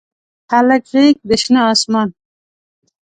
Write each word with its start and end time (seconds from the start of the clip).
د 0.03 0.03
هلک 0.57 0.83
غیږ 0.91 1.15
د 1.29 1.31
شنه 1.41 1.61
اسمان 1.73 2.09